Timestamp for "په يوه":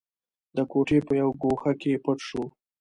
1.07-1.33